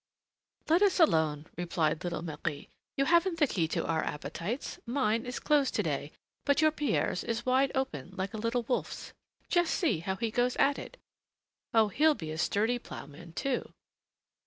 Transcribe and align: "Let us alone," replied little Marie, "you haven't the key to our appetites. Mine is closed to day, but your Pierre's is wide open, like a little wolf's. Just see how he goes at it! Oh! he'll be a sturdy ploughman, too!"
"Let 0.67 0.81
us 0.81 0.99
alone," 0.99 1.45
replied 1.55 2.03
little 2.03 2.23
Marie, 2.23 2.69
"you 2.97 3.05
haven't 3.05 3.37
the 3.37 3.45
key 3.45 3.67
to 3.67 3.85
our 3.85 4.03
appetites. 4.03 4.79
Mine 4.87 5.27
is 5.27 5.37
closed 5.37 5.75
to 5.75 5.83
day, 5.83 6.11
but 6.43 6.59
your 6.59 6.71
Pierre's 6.71 7.23
is 7.23 7.45
wide 7.45 7.71
open, 7.75 8.15
like 8.17 8.33
a 8.33 8.37
little 8.39 8.63
wolf's. 8.63 9.13
Just 9.47 9.75
see 9.75 9.99
how 9.99 10.15
he 10.15 10.31
goes 10.31 10.55
at 10.55 10.79
it! 10.79 10.97
Oh! 11.71 11.89
he'll 11.89 12.15
be 12.15 12.31
a 12.31 12.39
sturdy 12.39 12.79
ploughman, 12.79 13.33
too!" 13.33 13.73